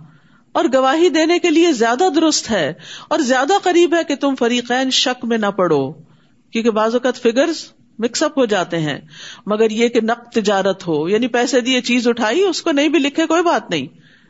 [0.51, 2.73] اور گواہی دینے کے لیے زیادہ درست ہے۔
[3.09, 5.91] اور زیادہ قریب ہے کہ تم فریقین شک میں نہ پڑو۔
[6.51, 7.65] کیونکہ بعض اوقات فگرز
[7.99, 9.01] مکس اپ ہو جاتے ہیں۔
[9.45, 12.99] مگر یہ کہ نقد تجارت ہو یعنی پیسے دیے، چیز اٹھائی، اس کو نہیں بھی
[12.99, 13.87] لکھے، کوئی بات نہیں۔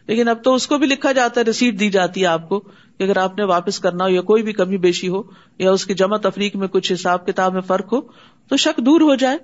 [0.08, 2.64] لیکن اب تو اس کو بھی لکھا جاتا ہے رسیٹ دی جاتی ہے آپ کو۔
[2.98, 5.24] کہ اگر آپ نے واپس کرنا ہو یا کوئی بھی کمی بیشی ہو
[5.60, 8.02] یا اس کی جمع تفریق میں کچھ حساب کتاب میں فرق ہو
[8.48, 9.38] تو شک دور ہو جائے۔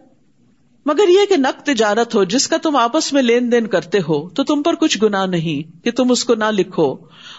[0.85, 4.29] مگر یہ کہ نقد تجارت ہو، جس کا تم آپس میں لین دین کرتے ہو،
[4.29, 6.93] تو تم پر کچھ گنا نہیں کہ تم اس کو نہ لکھو۔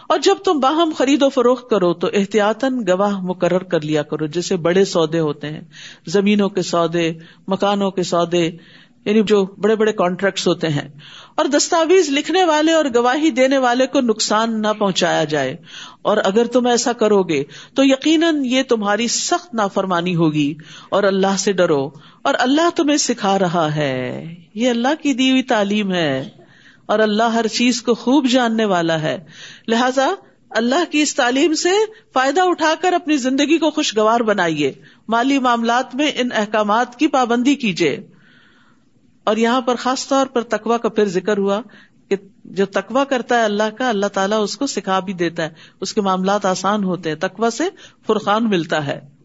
[0.08, 4.26] اور جب تم باہم خرید و فروخت کرو تو احتیاطاً گواہ مقرر کر لیا کرو
[4.26, 5.60] جیسے بڑے سودے ہوتے ہیں۔
[6.06, 7.12] زمینوں کے سودے،
[7.48, 8.50] مکانوں کے سودے
[9.04, 10.88] یعنی جو بڑے بڑے کانٹریکٹس ہوتے ہیں،
[11.34, 15.56] اور دستاویز لکھنے والے اور گواہی دینے والے کو نقصان نہ پہنچایا جائے۔
[16.02, 20.54] اور اگر تم ایسا کرو گے تو یقیناً یہ تمہاری سخت نافرمانی ہوگی
[20.90, 21.90] اور اللہ سے ڈرو۔
[22.22, 26.28] اور اللہ تمہیں سکھا رہا ہے۔ یہ اللہ کی دی ہوئی تعلیم ہے۔
[26.86, 29.18] اور اللہ ہر چیز کو خوب جاننے والا ہے۔
[29.68, 30.08] لہذا
[30.50, 31.70] اللہ کی اس تعلیم سے
[32.14, 34.72] فائدہ اٹھا کر اپنی زندگی کو خوشگوار بنائیے۔
[35.08, 38.00] مالی معاملات میں ان احکامات کی پابندی کیجیے۔
[39.30, 41.60] اور یہاں پر خاص طور پر تقوا کا پھر ذکر ہوا
[42.08, 45.48] کہ جو تقوا کرتا ہے اللہ کا، اللہ تعالیٰ اس کو سکھا بھی دیتا ہے۔
[45.80, 47.64] اس کے معاملات آسان ہوتے ہیں۔ تقوا سے
[48.06, 49.19] فرقان ملتا ہے۔